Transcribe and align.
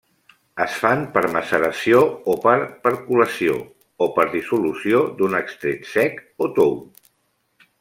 Es 0.63 0.77
fan 0.85 1.01
per 1.17 1.21
maceració 1.35 1.99
o 2.33 2.35
per 2.45 2.55
percolació 2.87 3.59
o 4.07 4.09
per 4.17 4.27
dissolució 4.33 5.03
d'un 5.21 5.39
extret 5.43 5.87
sec 5.93 6.19
o 6.47 6.53
tou. 6.61 6.75